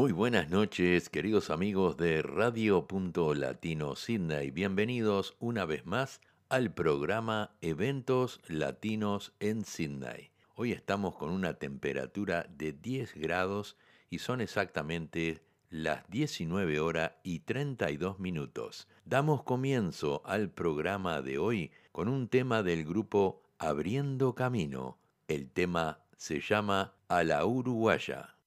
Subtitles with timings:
[0.00, 4.50] Muy buenas noches, queridos amigos de Radio Punto Latino Sydney.
[4.50, 10.30] Bienvenidos una vez más al programa Eventos Latinos en Sydney.
[10.54, 13.76] Hoy estamos con una temperatura de 10 grados
[14.08, 18.88] y son exactamente las 19 horas y 32 minutos.
[19.04, 24.96] Damos comienzo al programa de hoy con un tema del grupo Abriendo Camino.
[25.28, 28.39] El tema se llama A la Uruguaya.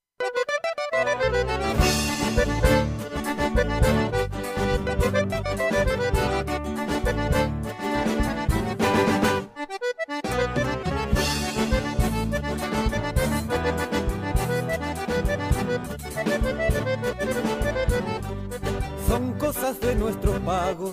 [19.08, 20.92] Son cosas de nuestros pagos,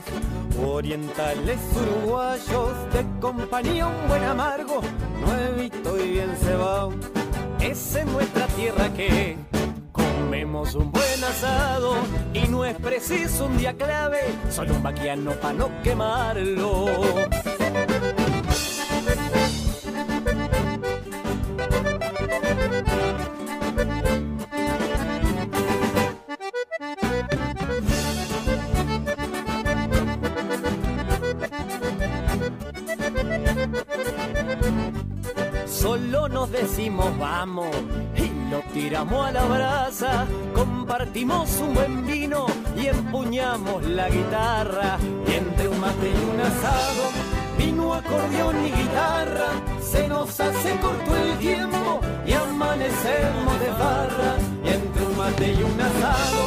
[0.63, 4.81] orientales uruguayos, de compañía un buen amargo,
[5.21, 6.93] nuevito y bien cebado.
[7.61, 9.37] Es en nuestra tierra que
[10.31, 11.97] comemos un buen asado
[12.33, 16.87] y no es preciso un día clave, solo un vaquiano para no quemarlo.
[35.67, 37.75] Solo nos decimos vamos
[38.91, 42.47] tiramos a la brasa, compartimos un buen vino
[42.77, 44.99] y empuñamos la guitarra.
[45.29, 47.05] Y entre un mate y un asado,
[47.57, 54.33] vino, acordeón y guitarra, se nos hace corto el tiempo y amanecemos de barra.
[54.65, 56.43] Y entre un mate y un asado,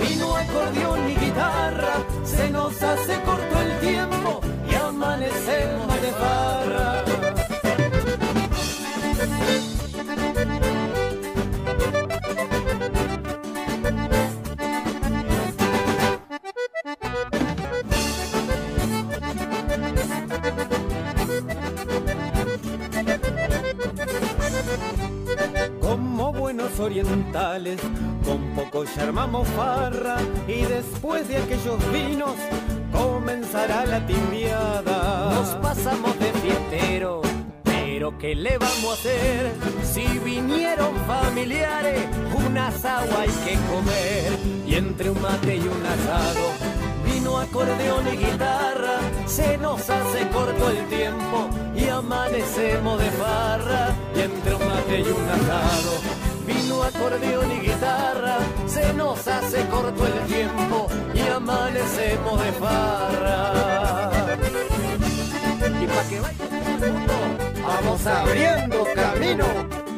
[0.00, 4.40] vino, acordeón y guitarra, se nos hace corto el tiempo
[4.70, 6.99] y amanecemos de barra.
[28.24, 30.16] Con poco ya armamos farra
[30.48, 32.34] y después de aquellos vinos
[32.92, 35.30] comenzará la timbiada.
[35.34, 37.22] Nos pasamos de fiestero,
[37.62, 39.52] pero ¿qué le vamos a hacer?
[39.84, 42.04] Si vinieron familiares,
[42.34, 44.32] un asado hay que comer
[44.66, 50.70] y entre un mate y un asado vino acordeón y guitarra, se nos hace corto
[50.70, 53.94] el tiempo y amanecemos de farra.
[54.14, 55.92] Y entre un mate y un asado,
[56.52, 63.52] vino acordeón y guitarra, se nos hace corto el tiempo y amanecemos de farra.
[65.82, 66.44] Y pa' que vaya
[66.84, 67.14] el mundo,
[67.62, 69.89] vamos abriendo camino.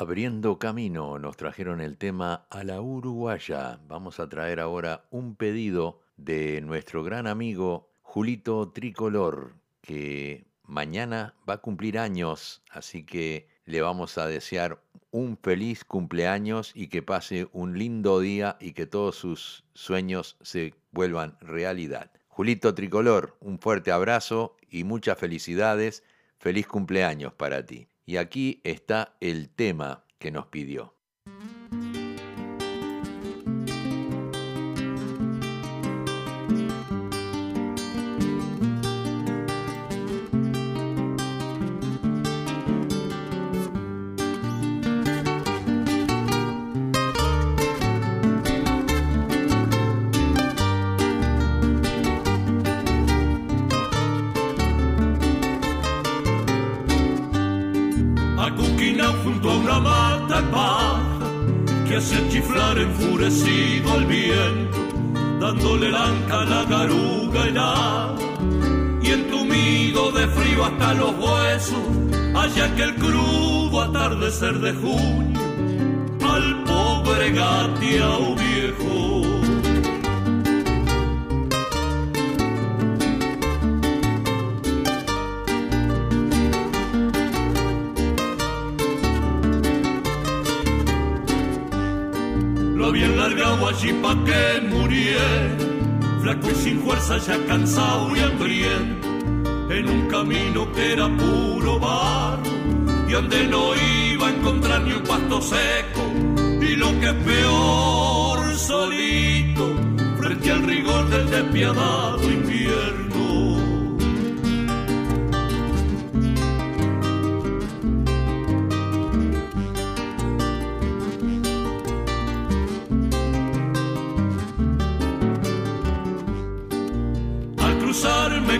[0.00, 3.80] Abriendo camino nos trajeron el tema a la uruguaya.
[3.86, 9.52] Vamos a traer ahora un pedido de nuestro gran amigo Julito Tricolor,
[9.82, 16.72] que mañana va a cumplir años, así que le vamos a desear un feliz cumpleaños
[16.74, 22.10] y que pase un lindo día y que todos sus sueños se vuelvan realidad.
[22.28, 26.02] Julito Tricolor, un fuerte abrazo y muchas felicidades.
[26.38, 27.89] Feliz cumpleaños para ti.
[28.10, 30.99] Y aquí está el tema que nos pidió.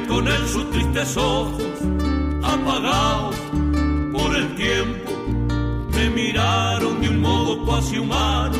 [0.08, 1.62] Con él sus tristes ojos
[2.42, 3.36] apagados
[4.12, 5.12] por el tiempo
[5.94, 8.56] me miraron de un modo cuasi humano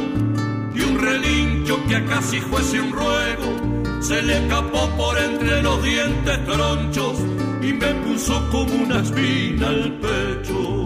[0.73, 5.83] y un relincho que a casi fuese un ruego se le escapó por entre los
[5.83, 7.19] dientes tronchos
[7.61, 10.80] y me puso como una espina al pecho.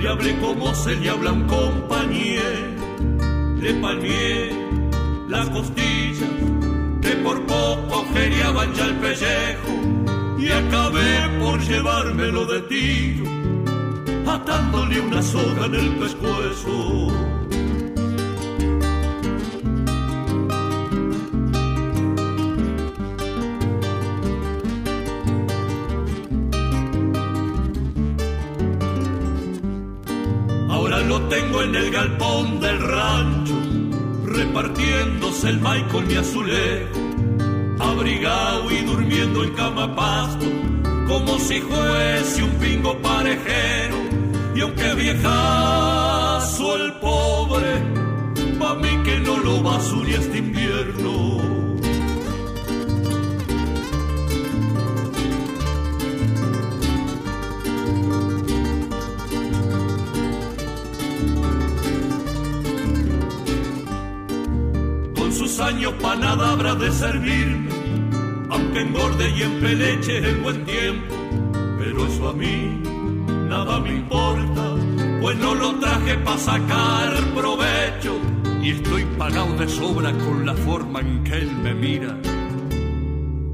[0.00, 2.44] le hablé como se le habla a un compañero,
[3.58, 4.50] le palmié
[5.28, 6.28] las costillas
[7.00, 13.30] que por poco geriaban ya el pellejo y acabé por llevármelo de tiro,
[14.30, 17.41] atándole una soga en el pescuezo.
[31.62, 33.54] En el galpón del rancho,
[34.24, 36.98] repartiéndose el maíz con mi azulejo,
[37.78, 40.46] abrigado y durmiendo en cama pasto,
[41.06, 43.96] como si fuese un pingo parejero.
[44.54, 47.72] Y aunque viejazo el pobre,
[48.58, 51.51] pa' mí que no lo basure este invierno.
[66.02, 67.70] Pa' nada habrá de servirme,
[68.50, 71.14] aunque engorde y empeleche en buen tiempo,
[71.78, 72.80] pero eso a mí
[73.48, 74.74] nada me importa,
[75.20, 78.18] pues no lo traje pa' sacar provecho,
[78.62, 82.16] y estoy pagado de sobra con la forma en que él me mira,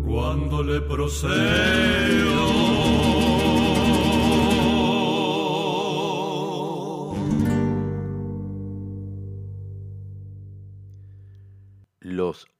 [0.07, 2.68] cuando le procedo.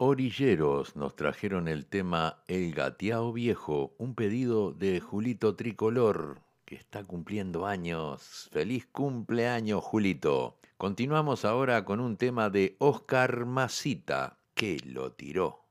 [0.09, 7.05] Orilleros nos trajeron el tema El Gateao Viejo, un pedido de Julito Tricolor, que está
[7.05, 8.49] cumpliendo años.
[8.51, 10.59] ¡Feliz cumpleaños, Julito!
[10.79, 15.68] Continuamos ahora con un tema de Oscar Masita, que lo tiró.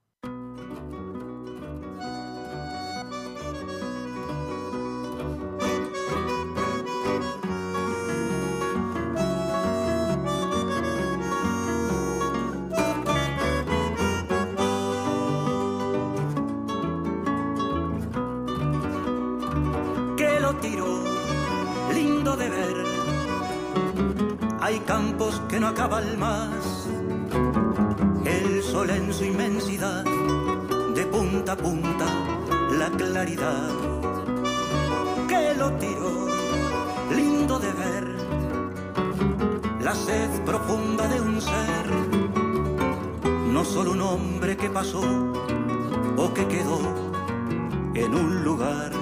[25.68, 26.88] No acaban más,
[28.24, 30.06] el sol en su inmensidad,
[30.96, 32.06] de punta a punta,
[32.72, 33.70] la claridad.
[35.28, 36.28] Que lo tiró,
[37.14, 38.08] lindo de ver,
[39.82, 41.88] la sed profunda de un ser,
[43.52, 45.04] no solo un hombre que pasó
[46.16, 46.80] o que quedó
[47.94, 48.97] en un lugar.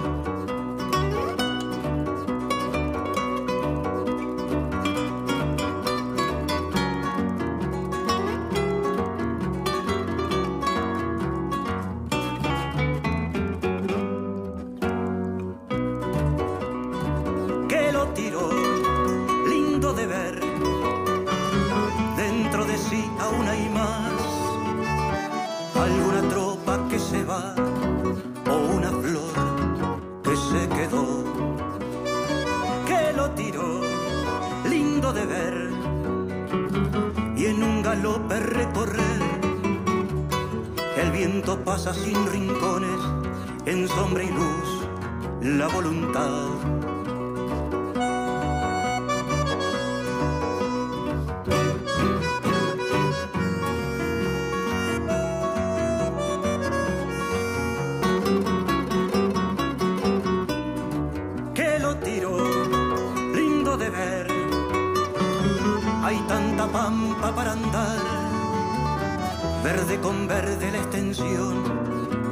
[70.05, 71.63] Con verde la extensión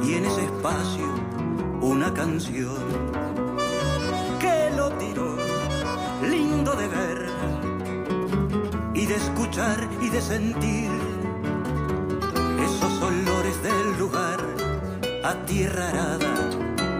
[0.04, 1.08] y en ese espacio
[1.80, 2.78] una canción
[4.38, 5.36] que lo tiró,
[6.22, 7.26] lindo de ver
[8.94, 10.88] y de escuchar y de sentir
[12.62, 14.38] esos olores del lugar
[15.24, 16.50] a tierra arada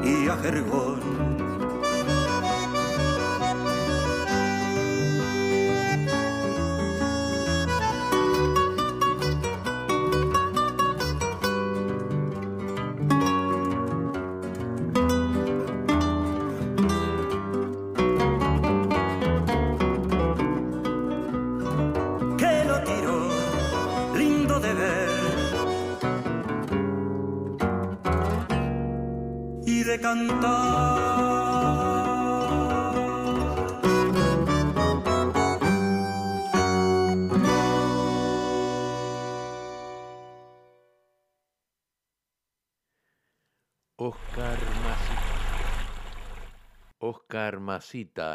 [0.03, 1.14] y a jergón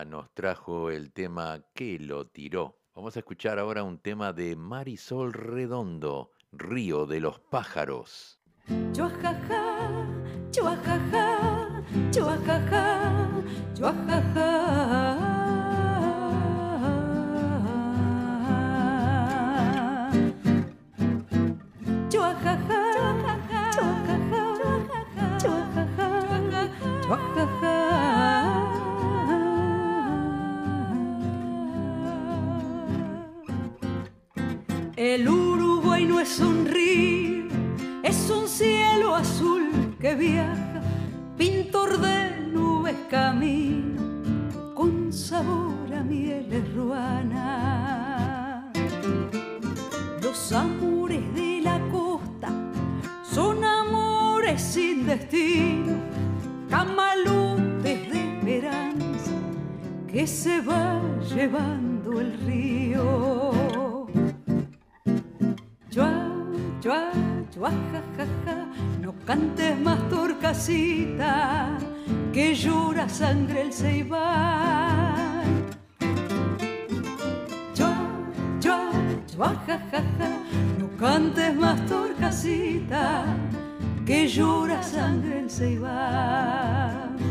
[0.06, 2.77] Nos trajo el tema que lo tiró.
[2.94, 8.39] Vamos a escuchar ahora un tema de Marisol Redondo, Río de los Pájaros.
[8.91, 10.06] Chuajaja,
[10.51, 15.29] chuajaja, chuajaja, chuajaja.
[35.00, 37.46] El Uruguay no es un río,
[38.03, 40.82] es un cielo azul que viaja,
[41.38, 44.01] pintor de nubes camino,
[44.75, 48.70] con sabor a mieles ruana.
[50.22, 52.50] Los amores de la costa
[53.24, 55.96] son amores sin destino,
[56.70, 59.32] camalutes de esperanza
[60.12, 61.01] que se va
[61.34, 63.78] llevando el río.
[66.00, 67.12] Chua,
[67.51, 68.56] chua, ja, ja, ja,
[69.01, 71.77] no cantes más torcasita,
[72.32, 75.44] que llora sangre el ceibal.
[77.74, 77.94] Chua,
[78.62, 78.91] chua,
[79.27, 80.29] chua, ja, ja, ja,
[80.79, 83.25] no cantes más torcasita,
[84.06, 87.28] que llora sangre el ceibal.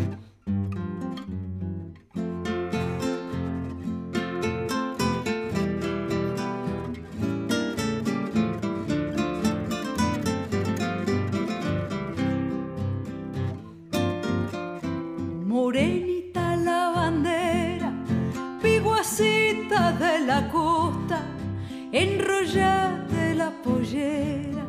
[21.93, 24.65] Enrollate la pollera,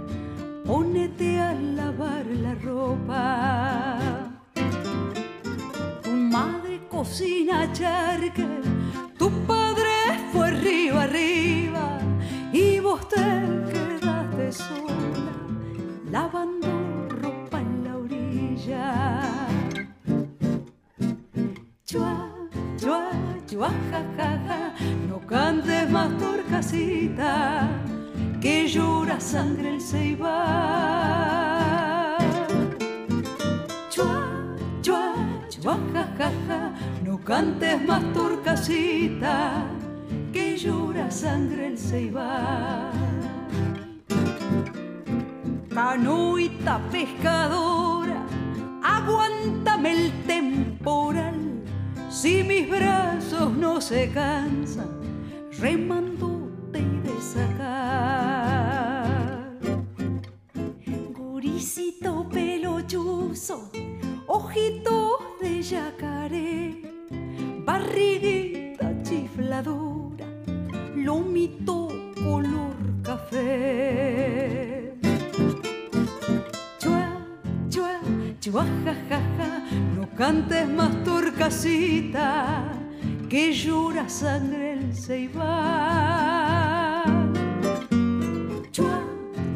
[0.65, 4.19] ponete a lavar la ropa.
[6.03, 8.45] Tu madre cocina charque,
[9.17, 11.99] tu padre fue arriba arriba
[12.53, 13.25] y vos te
[13.71, 15.33] quedaste sola
[16.11, 19.21] lavando ropa en la orilla.
[21.85, 22.28] Chua,
[23.50, 24.74] chua, chua, ja, ja, ja,
[25.08, 26.12] no cantes más
[26.50, 27.68] casita
[28.41, 30.29] que llora sangre el ceibal.
[33.89, 34.27] Chua,
[34.82, 35.15] chua,
[35.50, 39.63] chua, ja, ja, ja, no cantes más turcasita
[40.32, 42.91] que llora sangre el ceibal.
[45.74, 48.22] Canoita pescadora,
[48.84, 49.78] aguántame
[53.48, 54.89] no se cansan
[55.60, 56.39] remando
[57.34, 59.05] sacar.
[61.13, 63.69] Gurisito pelochuzo,
[64.27, 66.81] ojitos de yacaré,
[67.65, 70.25] barriguita chifladura,
[70.96, 74.93] lomito color café.
[76.79, 77.05] Chua,
[77.69, 78.00] chua,
[78.39, 79.50] chua, ja, ja, ja,
[79.96, 82.79] no cantes más turcasita
[83.29, 85.43] que llora sangre el ceibal.
[88.71, 89.03] Chua,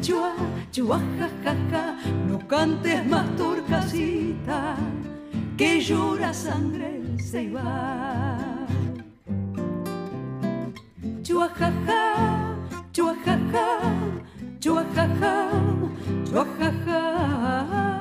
[0.00, 0.32] chua,
[0.70, 4.76] chua, ja, ja, ja, no cantes más torcasita,
[5.56, 8.38] que llora sangre el ceibal.
[11.24, 12.56] Chua, ja, ja,
[12.92, 13.36] chua, ja,
[14.60, 15.06] chua, ja,
[16.30, 16.46] chua,
[16.86, 17.93] ja.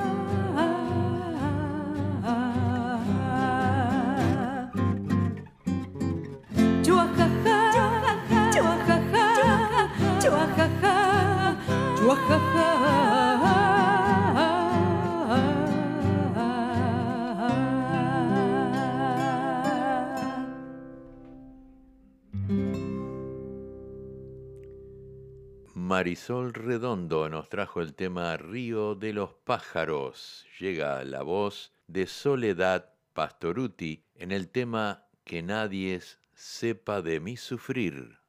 [25.94, 30.46] Marisol Redondo nos trajo el tema Río de los Pájaros.
[30.60, 36.02] Llega la voz de Soledad Pastoruti en el tema Que nadie
[36.34, 38.23] sepa de mi sufrir.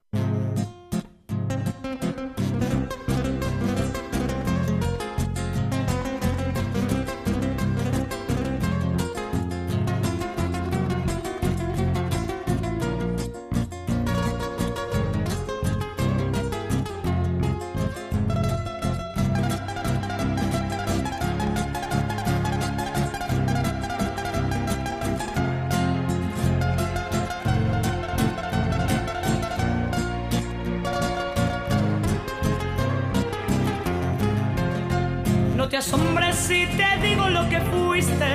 [35.75, 38.33] te asombres si te digo lo que fuiste.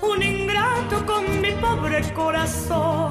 [0.00, 3.10] Un ingrato con mi pobre corazón.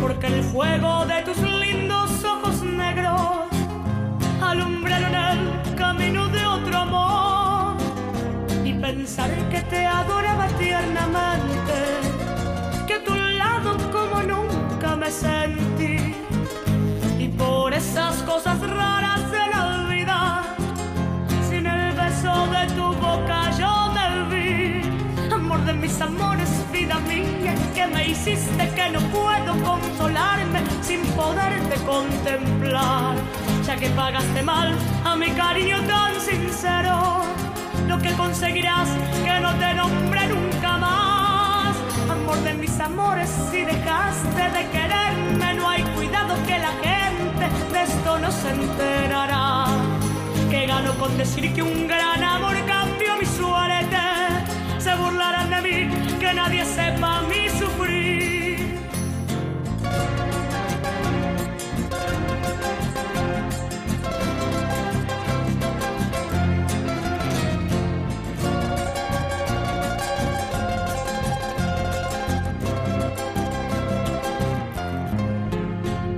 [0.00, 3.48] Porque el fuego de tus lindos ojos negros
[4.40, 7.76] alumbraron el camino de otro amor.
[8.64, 11.78] Y pensar que te adoraba tiernamente.
[12.86, 16.14] Que a tu lado como nunca me sentí.
[17.18, 19.11] Y por esas cosas raras
[25.72, 33.14] de mis amores, vida mía, que me hiciste que no puedo consolarme sin poderte contemplar,
[33.64, 37.22] ya que pagaste mal a mi cariño tan sincero,
[37.88, 38.88] lo que conseguirás
[39.24, 41.76] que no te nombre nunca más,
[42.10, 47.82] amor de mis amores, si dejaste de quererme, no hay cuidado que la gente de
[47.82, 49.66] esto no se enterará,
[50.50, 54.01] que gano con decir que un gran amor cambió mi suerte
[55.12, 58.78] burlarán de mí, que nadie sepa mi sufrir.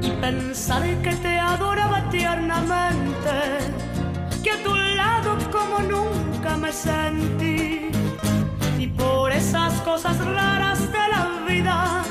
[0.03, 3.37] Y pensar que te adoraba tiernamente,
[4.43, 7.94] que a tu lado como nunca me sentí
[9.55, 12.03] esas cosas raras de la vida.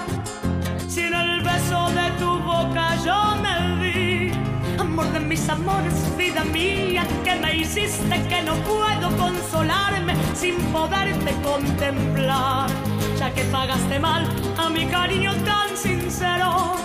[0.87, 4.31] Si en el beso de tu boca yo me vi,
[4.79, 11.33] amor de mis amores, vida mía, que me hiciste que no puedo consolarme sin poderte
[11.43, 12.69] contemplar.
[13.19, 14.25] Ya que pagaste mal
[14.57, 16.75] a mi cariño tan sincero,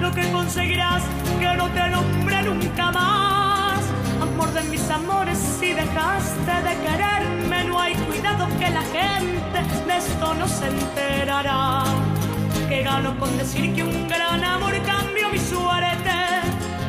[0.00, 1.04] lo que conseguirás
[1.38, 3.80] que no te nombre nunca más.
[4.20, 7.11] Amor de mis amores, si dejaste de querer
[8.62, 11.84] que la gente de esto no se enterará.
[12.68, 16.16] Que gano con decir que un gran amor cambió mi suerte.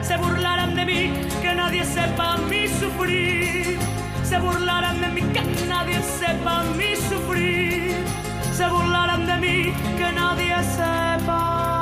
[0.02, 1.02] Se burlarán de mí,
[1.42, 3.80] que nadie sepa mi sufrir.
[4.24, 8.06] Se burlarán de mí, que nadie sepa mi sufrir.
[8.58, 11.73] Se burlarán de mí, que nadie sepa.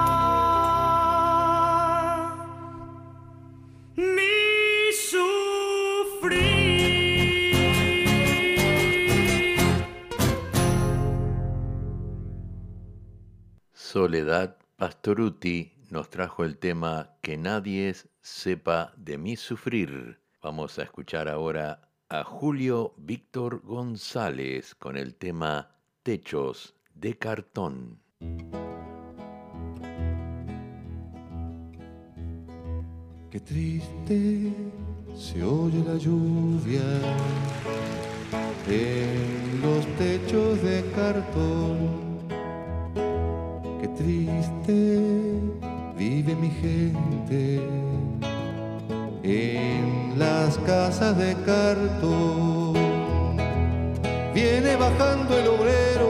[14.01, 20.19] Soledad Pastoruti nos trajo el tema Que nadie sepa de mí sufrir.
[20.41, 25.69] Vamos a escuchar ahora a Julio Víctor González con el tema
[26.01, 27.99] Techos de cartón.
[33.29, 34.51] Qué triste
[35.15, 36.81] se oye la lluvia
[38.67, 42.00] en los techos de cartón
[44.01, 44.99] triste
[45.97, 47.61] vive mi gente
[49.23, 52.73] en las casas de cartón.
[54.33, 56.09] Viene bajando el obrero,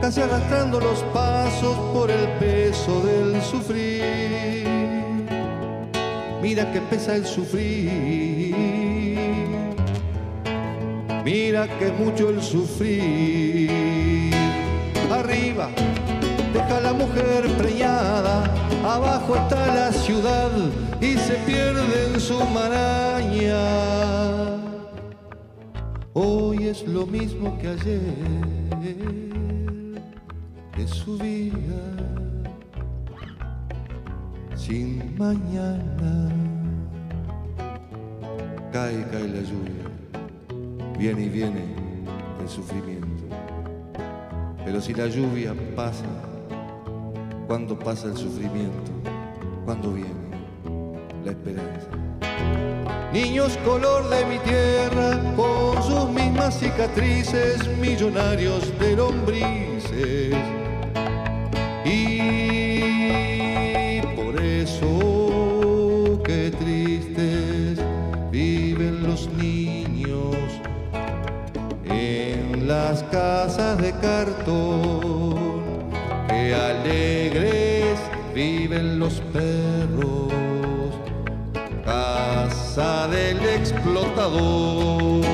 [0.00, 4.66] casi arrastrando los pasos por el peso del sufrir.
[6.40, 8.54] Mira que pesa el sufrir,
[11.24, 13.70] mira que mucho el sufrir.
[15.10, 15.70] Arriba
[16.86, 18.44] la mujer preñada,
[18.84, 20.52] abajo está la ciudad
[21.00, 23.64] y se pierde en su maraña.
[26.12, 28.00] Hoy es lo mismo que ayer,
[30.78, 31.82] es su vida
[34.54, 36.30] sin mañana.
[38.72, 39.86] Cae, cae la lluvia,
[40.96, 41.64] viene y viene
[42.40, 43.24] el sufrimiento.
[44.64, 46.35] Pero si la lluvia pasa,
[47.46, 48.92] ¿cuándo pasa el sufrimiento?
[49.64, 50.10] ¿Cuándo viene
[51.24, 51.88] la esperanza?
[53.12, 60.34] Niños color de mi tierra, con sus mismas cicatrices, millonarios de lombrices.
[61.84, 62.80] Y
[64.16, 67.78] por eso, qué tristes
[68.30, 70.36] viven los niños
[71.84, 74.85] en las casas de cartón.
[78.82, 80.32] Los perros
[81.84, 85.24] casa del explotador.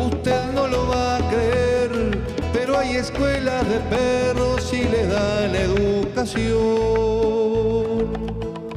[0.00, 2.18] Usted no lo va a creer,
[2.52, 6.56] pero hay escuelas de perros y le dan educación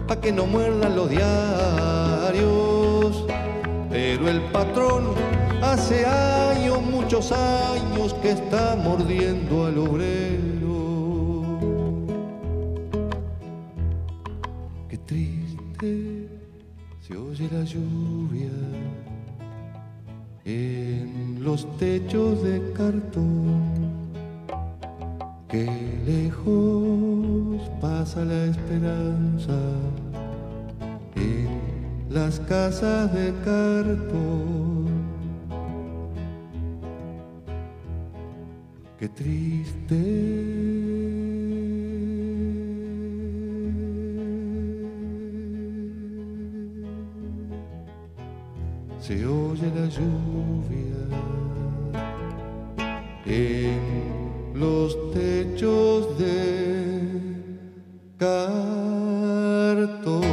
[0.08, 2.46] para que no muerdan los diarios.
[3.90, 5.16] Pero el patrón
[5.62, 10.39] hace años, muchos años que está mordiendo al obrero.
[17.60, 18.58] La lluvia
[20.46, 23.62] en los techos de cartón.
[25.50, 25.68] Qué
[26.06, 29.60] lejos pasa la esperanza
[31.16, 31.50] en
[32.10, 34.88] las casas de cartón.
[39.00, 40.19] Qué triste
[54.54, 57.10] los techos de
[58.18, 60.24] cartón.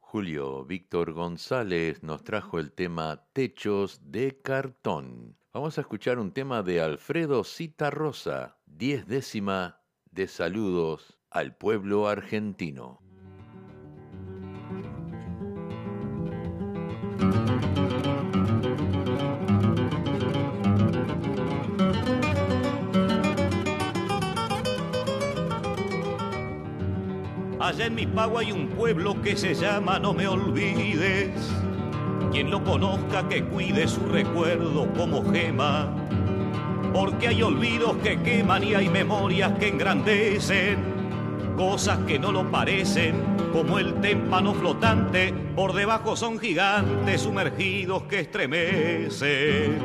[0.00, 5.36] Julio Víctor González nos trajo el tema Techos de Cartón.
[5.54, 9.78] Vamos a escuchar un tema de Alfredo Cita Rosa, diez décima
[10.10, 13.00] de saludos al pueblo argentino.
[27.60, 31.30] Allá en mi pago hay un pueblo que se llama No me olvides
[32.34, 35.94] quien lo conozca que cuide su recuerdo como gema,
[36.92, 40.78] porque hay olvidos que queman y hay memorias que engrandecen,
[41.56, 43.14] cosas que no lo parecen,
[43.52, 49.78] como el témpano flotante, por debajo son gigantes sumergidos que estremecen.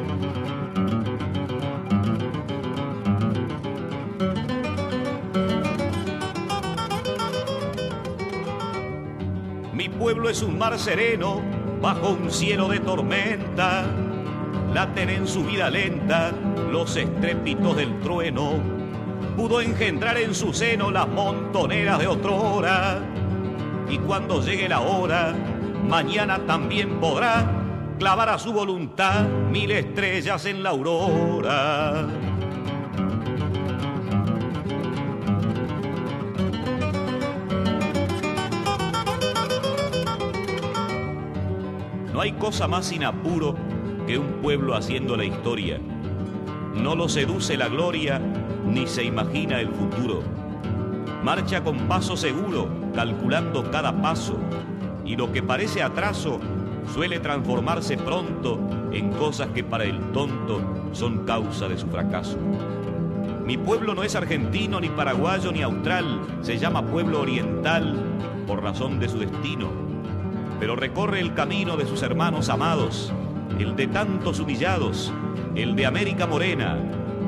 [9.72, 13.86] Mi pueblo es un mar sereno bajo un cielo de tormenta,
[14.74, 16.32] laten en su vida lenta
[16.72, 18.54] los estrépitos del trueno,
[19.36, 23.00] pudo engendrar en su seno las montoneras de otrora,
[23.90, 25.34] y cuando llegue la hora,
[25.88, 27.46] mañana también podrá
[27.98, 32.08] clavar a su voluntad mil estrellas en la aurora.
[42.20, 43.56] No hay cosa más sin apuro
[44.06, 45.80] que un pueblo haciendo la historia.
[46.76, 48.20] No lo seduce la gloria
[48.68, 50.22] ni se imagina el futuro.
[51.24, 54.38] Marcha con paso seguro, calculando cada paso,
[55.06, 56.42] y lo que parece atraso
[56.94, 58.60] suele transformarse pronto
[58.92, 62.38] en cosas que para el tonto son causa de su fracaso.
[63.46, 67.96] Mi pueblo no es argentino, ni paraguayo, ni austral, se llama pueblo oriental
[68.46, 69.89] por razón de su destino
[70.60, 73.14] pero recorre el camino de sus hermanos amados,
[73.58, 75.12] el de tantos humillados,
[75.56, 76.78] el de América Morena,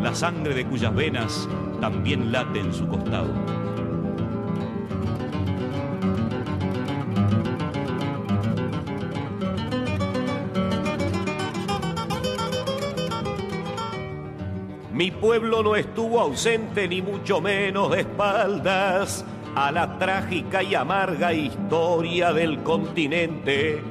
[0.02, 1.48] la sangre de cuyas venas
[1.80, 3.34] también late en su costado.
[14.94, 21.34] Mi pueblo no estuvo ausente ni mucho menos de espaldas a la trágica y amarga
[21.34, 23.82] historia del continente.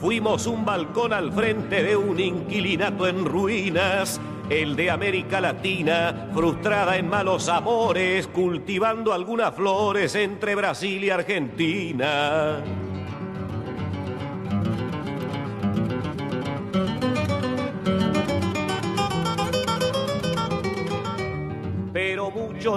[0.00, 6.96] Fuimos un balcón al frente de un inquilinato en ruinas, el de América Latina, frustrada
[6.96, 12.62] en malos amores, cultivando algunas flores entre Brasil y Argentina.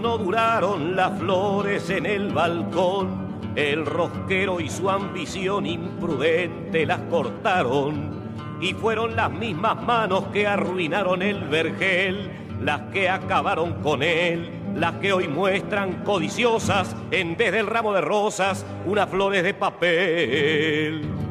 [0.01, 3.53] No duraron las flores en el balcón.
[3.55, 8.17] El rosquero y su ambición imprudente las cortaron.
[8.59, 12.29] Y fueron las mismas manos que arruinaron el vergel,
[12.61, 18.01] las que acabaron con él, las que hoy muestran codiciosas, en vez del ramo de
[18.01, 21.26] rosas, unas flores de papel.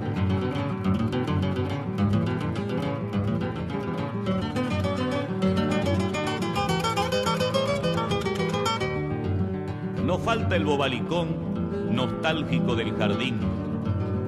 [10.26, 13.38] Falta el bobalicón nostálgico del jardín,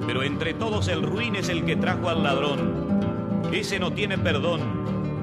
[0.07, 3.41] pero entre todos el ruin es el que trajo al ladrón.
[3.51, 4.61] Ese no tiene perdón.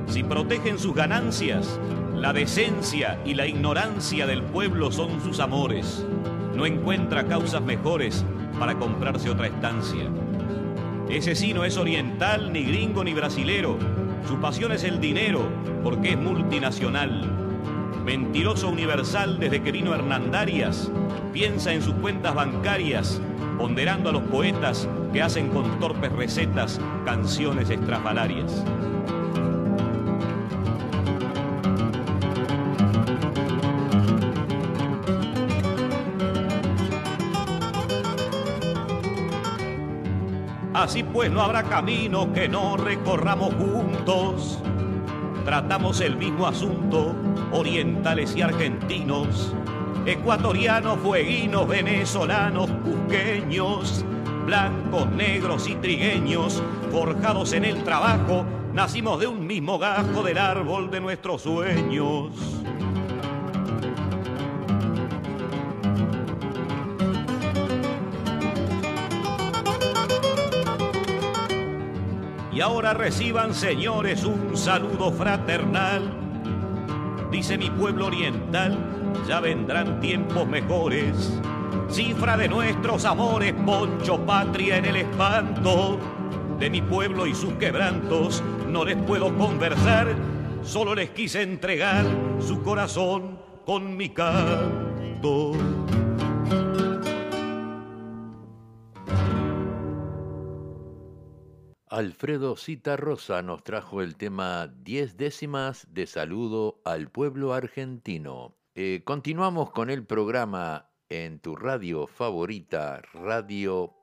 [0.06, 1.80] Si protegen sus ganancias,
[2.14, 6.04] la decencia y la ignorancia del pueblo son sus amores.
[6.54, 8.22] No encuentra causas mejores
[8.58, 10.10] para comprarse otra estancia.
[11.08, 13.78] Ese sí no es oriental, ni gringo, ni brasilero.
[14.28, 15.40] Su pasión es el dinero,
[15.82, 17.45] porque es multinacional
[18.06, 20.92] mentiroso universal desde que vino Hernandarias,
[21.32, 23.20] piensa en sus cuentas bancarias,
[23.58, 28.62] ponderando a los poetas que hacen con torpes recetas canciones estrafalarias.
[40.74, 44.62] Así pues no habrá camino que no recorramos juntos.
[45.46, 47.14] Tratamos el mismo asunto
[47.52, 49.54] orientales y argentinos,
[50.04, 54.04] ecuatorianos, fueguinos, venezolanos, cusqueños,
[54.44, 60.90] blancos, negros y trigueños, forjados en el trabajo, nacimos de un mismo gajo del árbol
[60.90, 62.32] de nuestros sueños.
[72.56, 76.26] Y ahora reciban, señores, un saludo fraternal
[77.30, 78.78] dice mi pueblo oriental,
[79.28, 81.38] ya vendrán tiempos mejores.
[81.90, 85.98] Cifra de nuestros amores, poncho patria en el espanto.
[86.58, 90.14] De mi pueblo y sus quebrantos no les puedo conversar,
[90.62, 92.06] solo les quise entregar
[92.40, 95.52] su corazón con mi canto.
[101.96, 102.56] Alfredo
[102.98, 108.54] Rosa nos trajo el tema Diez décimas de saludo al pueblo argentino.
[108.74, 113.94] Eh, continuamos con el programa en tu radio favorita, Radio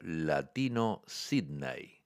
[0.00, 2.04] Latino Sydney.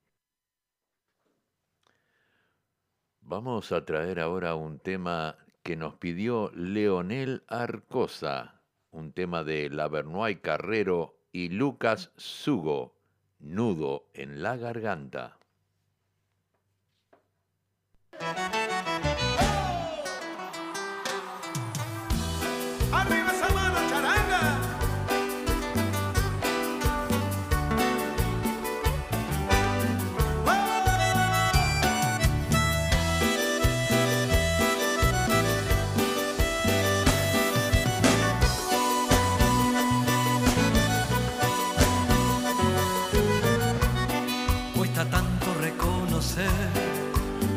[3.20, 10.36] Vamos a traer ahora un tema que nos pidió Leonel Arcosa, un tema de Lavernoy
[10.36, 13.01] Carrero y Lucas Sugo
[13.42, 15.36] nudo en la garganta.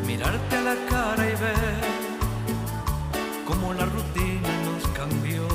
[0.06, 1.82] Mirarte a la cara y ver
[3.46, 5.48] cómo la rutina nos cambió.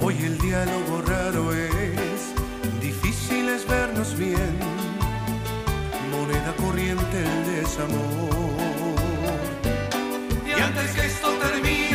[0.00, 2.32] Hoy el diálogo raro es,
[2.80, 4.58] difícil es vernos bien,
[6.10, 8.30] moneda corriente el desamor.
[10.46, 11.89] Y antes que esto termine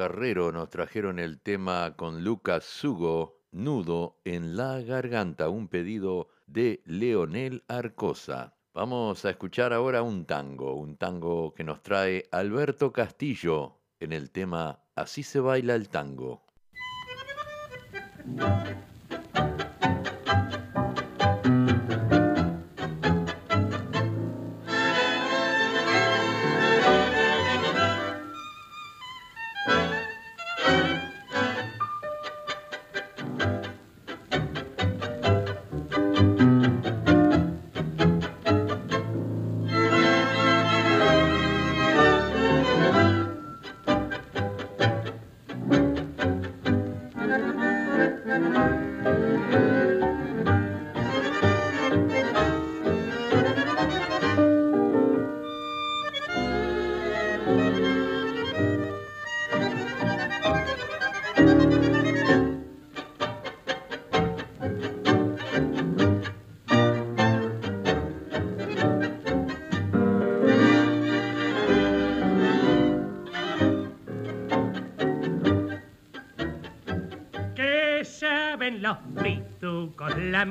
[0.00, 7.64] Nos trajeron el tema con Lucas Sugo, Nudo en la Garganta, un pedido de Leonel
[7.68, 8.54] Arcosa.
[8.72, 14.30] Vamos a escuchar ahora un tango, un tango que nos trae Alberto Castillo en el
[14.30, 16.40] tema Así se baila el tango.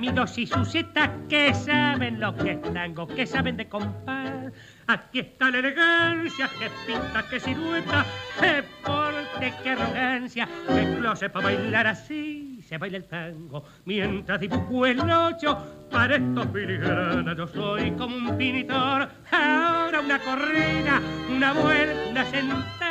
[0.10, 4.52] Amigos y Suseta que saben lo que es tango, que saben de compás.
[4.88, 8.04] Aquí está la elegancia, que pinta, que silueta,
[8.40, 12.60] que porte, que arrogancia, que closet para bailar así.
[12.68, 15.88] Se baila el tango mientras dibujo el ocho.
[15.92, 19.10] Para estos filigranas yo soy como un pintor.
[19.32, 21.00] Ahora una corrida,
[21.30, 22.89] una vuelta, una sentada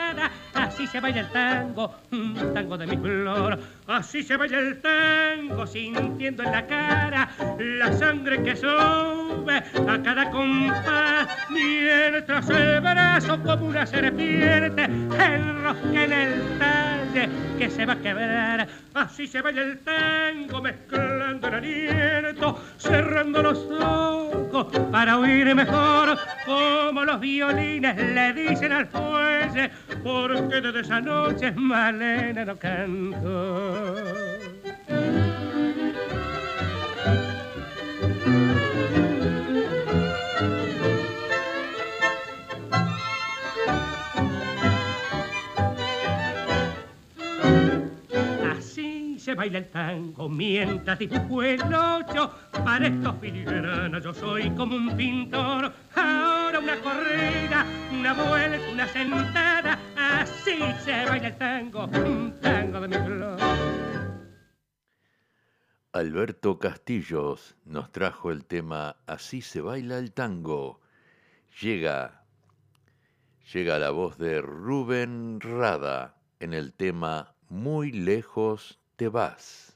[0.54, 3.58] Así se baila el tango, un tango de mi flor.
[3.86, 10.30] Así se baila el tango, sintiendo en la cara la sangre que sube a cada
[10.30, 11.28] compás.
[11.50, 18.68] Mientras el brazo como una serpiente enrosca en el talle que se va a quebrar.
[18.94, 27.04] Así se baila el tango, mezclando el aliento, cerrando los ojos para oír mejor como
[27.04, 29.70] los violines le dicen al fuelle.
[30.08, 33.28] Porque desde esa noche Malena no canto.
[49.28, 52.32] Se baila el tango mientras dibujo el ocho.
[52.64, 55.70] Para estos filigranas yo soy como un pintor.
[55.94, 62.88] Ahora una corrida, una vuelta, una sentada Así se baila el tango, un tango de
[62.88, 63.38] mi flor.
[65.92, 70.80] Alberto Castillos nos trajo el tema Así se baila el tango.
[71.60, 72.24] Llega,
[73.52, 79.68] llega la voz de Rubén Rada en el tema Muy lejos te vas.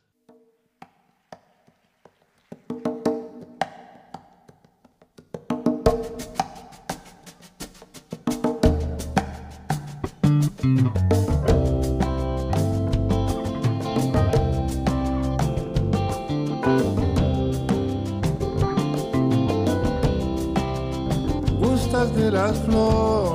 [22.16, 23.31] de las flores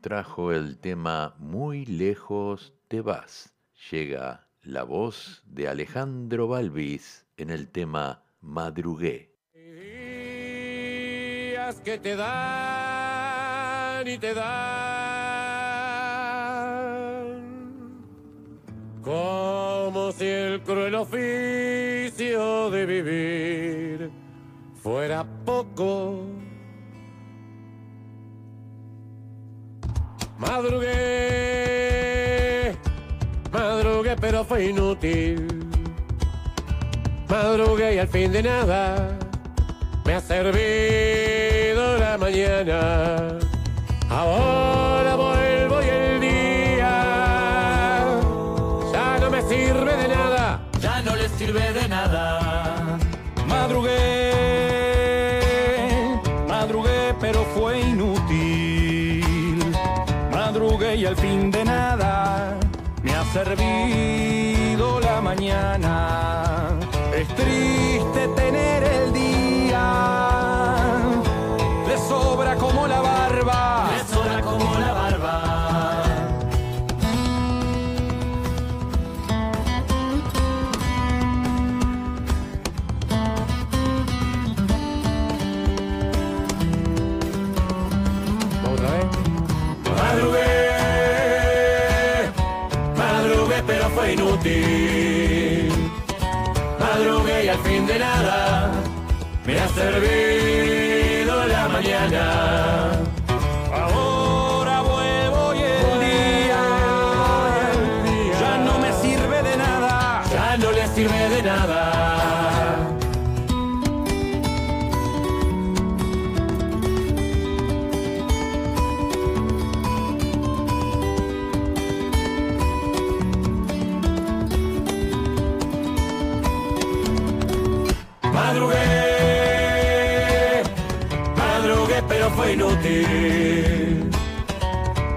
[0.00, 3.54] trajo el tema Muy lejos te vas.
[3.90, 9.36] Llega la voz de Alejandro Balvis en el tema Madrugué.
[9.54, 9.80] Días
[11.80, 14.58] que te dan y te dan
[19.02, 24.10] como si el cruel oficio de vivir
[24.82, 26.37] fuera poco.
[30.38, 30.86] Madrugué,
[33.52, 35.48] madrugué, pero fue inútil.
[37.28, 39.18] Madrugué y al fin de nada
[40.04, 43.36] me ha servido la mañana.
[44.08, 48.06] Ahora vuelvo y el día
[48.92, 50.60] ya no me sirve de nada.
[50.80, 52.96] Ya no le sirve de nada.
[53.46, 54.17] Madrugué,
[60.70, 62.58] Y al fin de nada
[63.02, 66.70] me ha servido la mañana.
[67.14, 70.37] Es triste tener el día,
[99.78, 100.27] me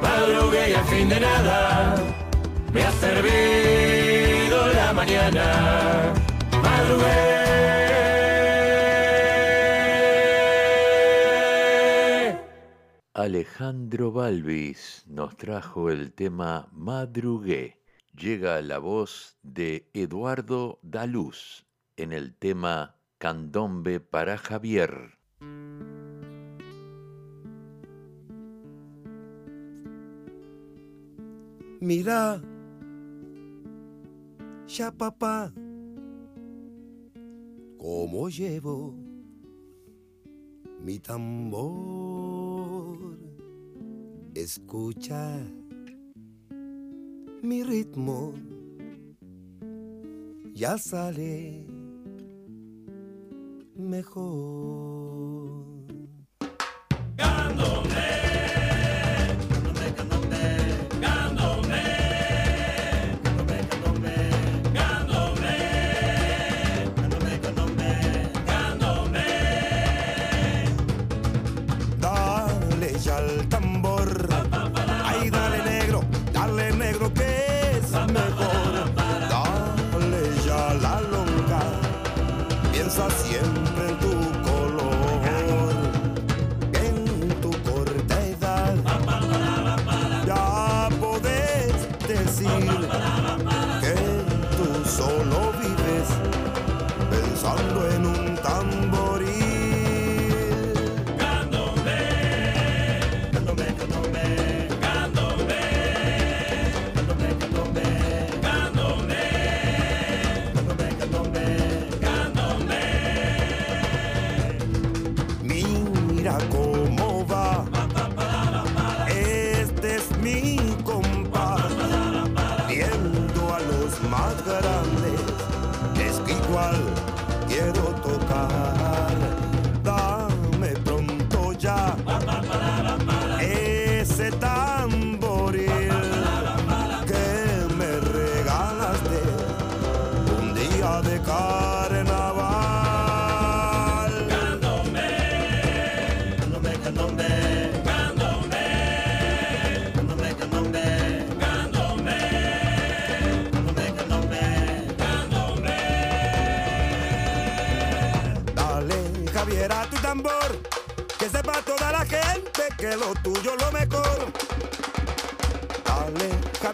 [0.01, 1.95] Madrugué y al fin de nada
[2.74, 6.13] me ha servido la mañana.
[6.61, 7.32] Madrugué.
[13.13, 17.82] Alejandro Balvis nos trajo el tema Madrugué.
[18.17, 21.65] Llega la voz de Eduardo Daluz
[21.97, 25.20] en el tema Candombe para Javier.
[31.84, 32.39] Mira,
[34.67, 35.51] ya papá,
[37.75, 38.93] cómo llevo
[40.86, 41.97] mi tambor.
[44.36, 45.39] Escucha
[47.41, 48.36] mi ritmo,
[50.53, 51.65] ya sale
[53.75, 55.01] mejor.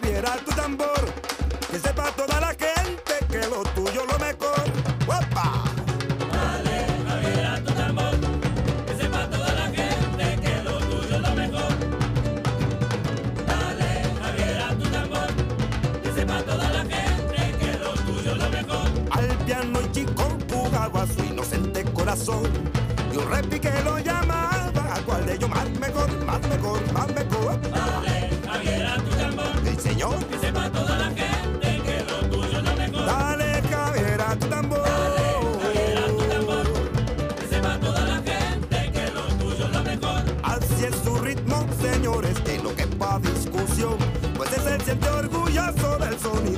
[0.00, 0.87] caveirato tambor.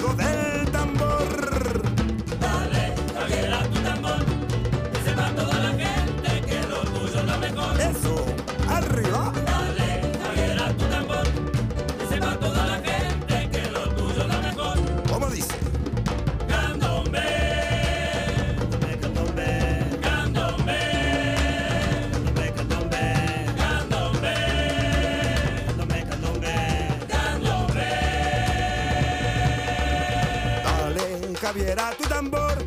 [0.00, 0.49] Govel.
[31.50, 32.59] Javiera tu tambor.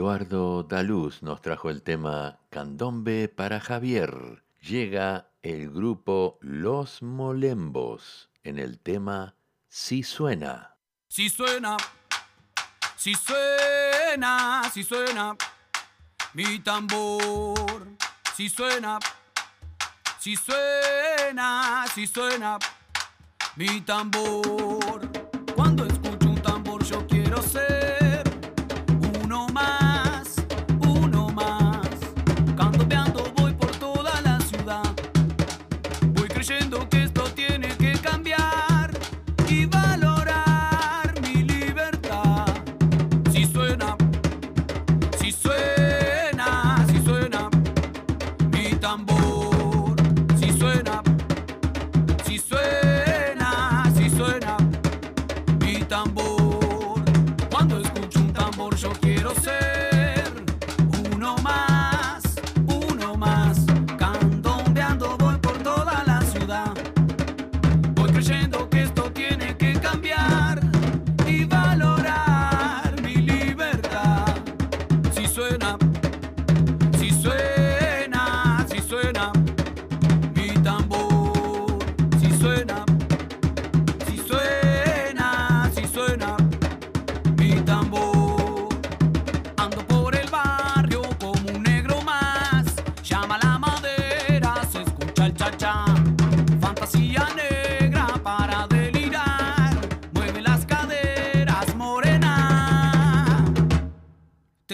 [0.00, 4.42] Eduardo Daluz nos trajo el tema Candombe para Javier.
[4.62, 9.34] Llega el grupo Los Molembos en el tema
[9.68, 10.74] Si sí suena.
[11.06, 11.76] Si sí suena,
[12.96, 15.36] si sí suena, si suena,
[16.32, 17.86] mi tambor.
[18.34, 18.98] Si suena,
[20.18, 22.58] si suena, si suena,
[23.54, 25.29] mi tambor.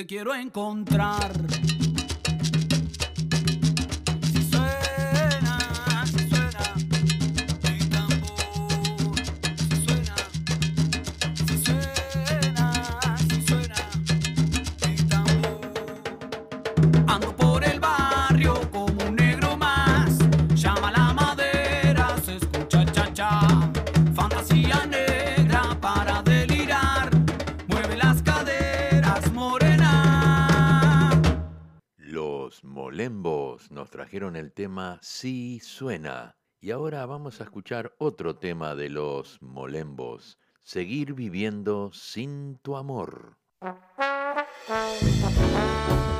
[0.07, 1.33] quiero encontrar.
[34.37, 36.37] el tema Sí suena.
[36.61, 43.39] Y ahora vamos a escuchar otro tema de los molembos, Seguir viviendo sin tu amor.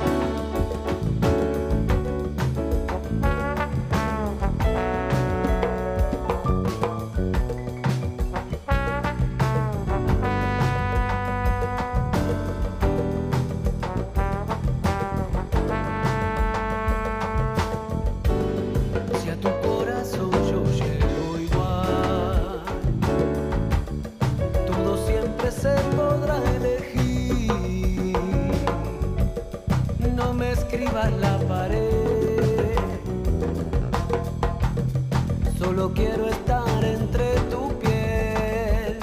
[35.97, 38.99] quiero estar entre tu piel.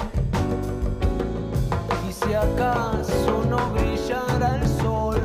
[2.09, 5.21] Y si acaso no brillara el sol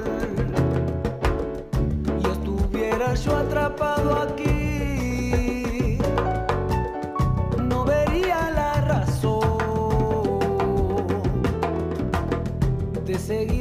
[2.22, 6.00] y estuviera yo atrapado aquí.
[7.70, 9.48] no vería la razón
[13.06, 13.59] de Seguir.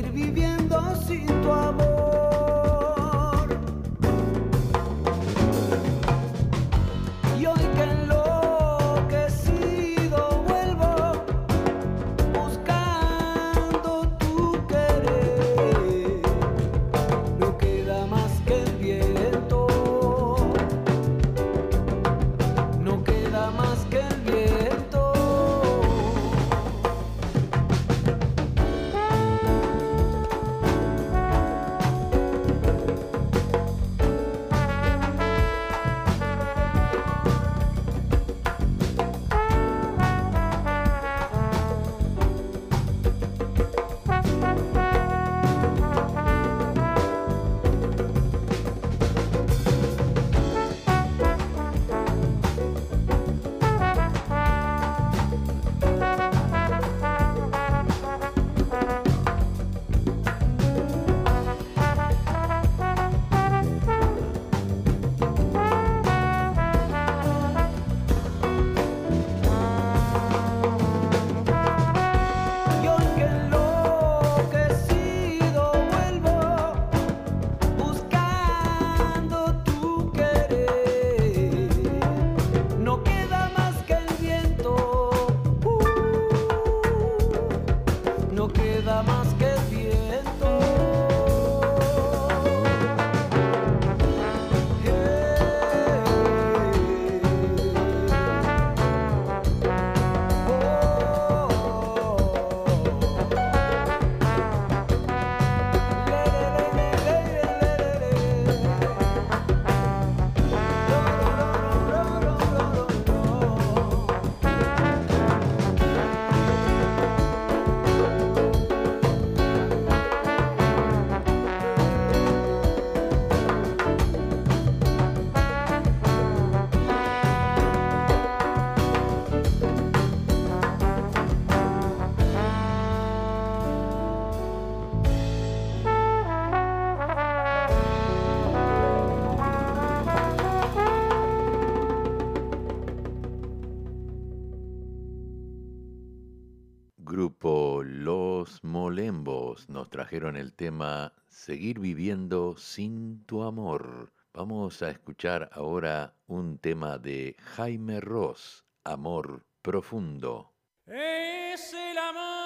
[149.68, 154.14] Nos trajeron el tema Seguir viviendo sin tu amor.
[154.32, 160.54] Vamos a escuchar ahora un tema de Jaime Ross, Amor Profundo.
[160.86, 162.37] Es el amor.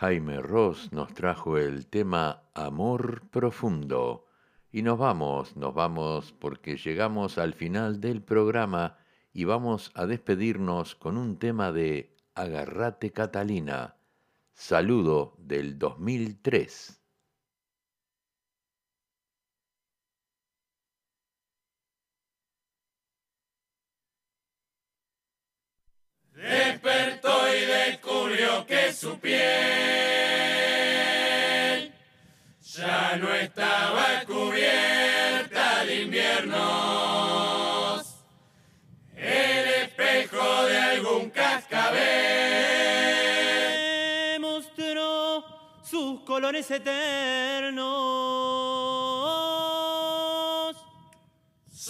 [0.00, 4.24] Jaime Ross nos trajo el tema Amor Profundo.
[4.72, 8.96] Y nos vamos, nos vamos porque llegamos al final del programa
[9.34, 13.96] y vamos a despedirnos con un tema de Agarrate Catalina,
[14.54, 16.98] saludo del 2003.
[26.32, 27.49] Despertó
[28.66, 29.40] que su piel
[32.60, 36.56] ya no estaba cubierta de inviernos.
[39.16, 42.00] El espejo de algún cascabel
[44.40, 45.44] mostró
[45.82, 48.20] sus colores eternos.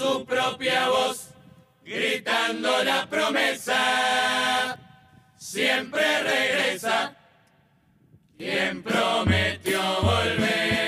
[0.00, 1.28] su propia voz
[1.84, 4.79] gritando la promesa.
[5.52, 7.12] Siempre regresa
[8.38, 10.79] quien prometió volver.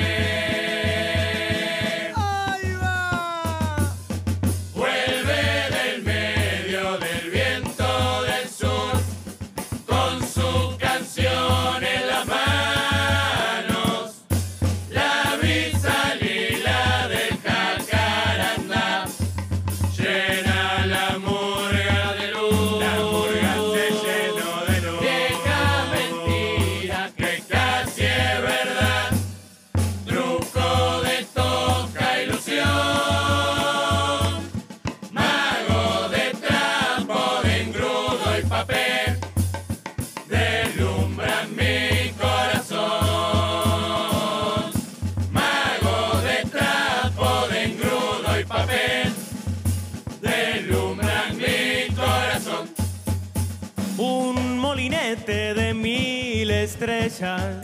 [54.04, 57.58] Un molinete de mil estrellas,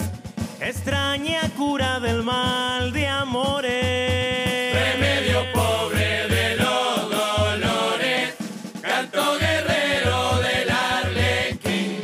[0.60, 4.72] extraña cura del mal de amores.
[4.72, 8.34] Remedio pobre de los dolores,
[8.80, 11.98] canto guerrero del arlequín.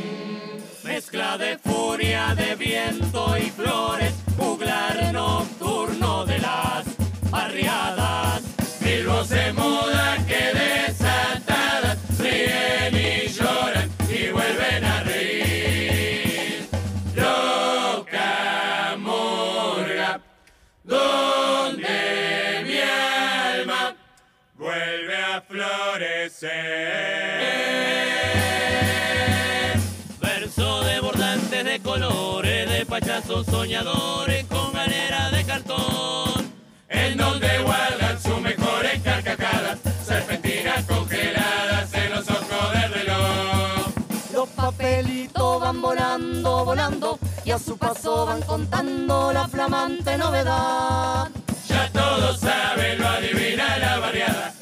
[0.83, 6.83] Mezcla de furia, de viento y flores, juglar nocturno de las
[7.31, 8.41] barriadas.
[8.81, 9.94] Mil voces mudas
[33.65, 36.51] soñadores con galera de cartón,
[36.87, 43.87] en donde guardan sus mejores carcajadas, serpentinas congeladas en los ojos del reloj.
[44.33, 51.31] Los papelitos van volando, volando, y a su paso van contando la flamante novedad.
[51.67, 54.53] Ya todos saben, lo adivina la variada,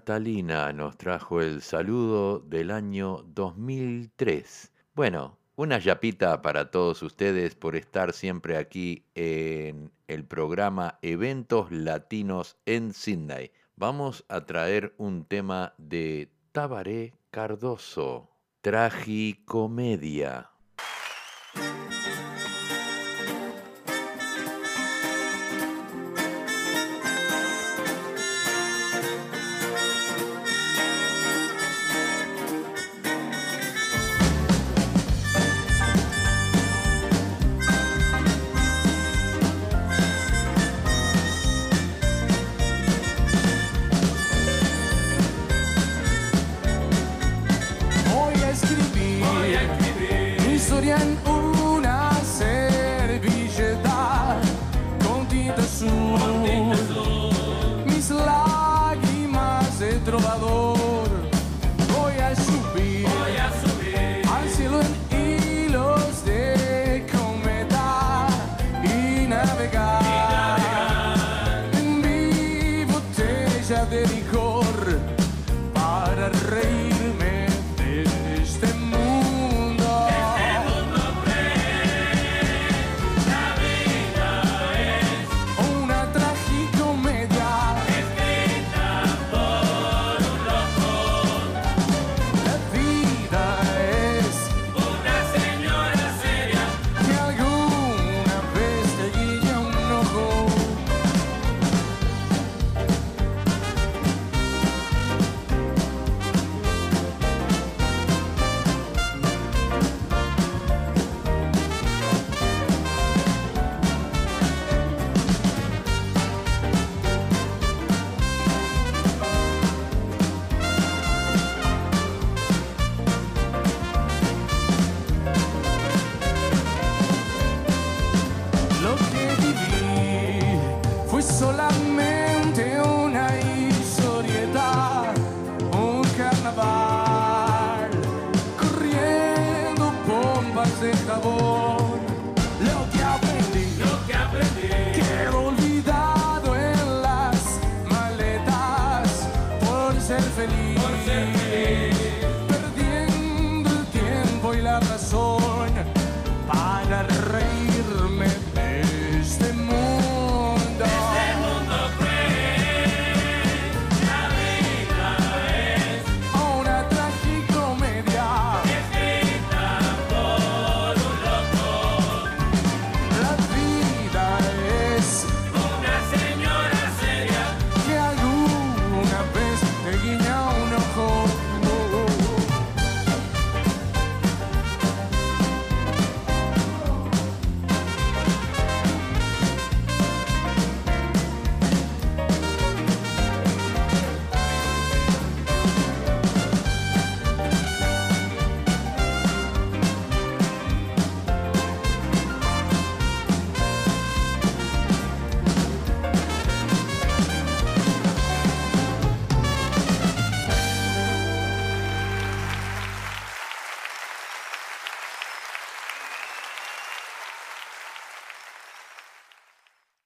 [0.00, 4.72] Catalina nos trajo el saludo del año 2003.
[4.94, 12.56] Bueno, una yapita para todos ustedes por estar siempre aquí en el programa Eventos Latinos
[12.64, 13.50] en Sydney.
[13.76, 18.30] Vamos a traer un tema de Tabaré Cardoso,
[18.62, 20.50] Tragicomedia.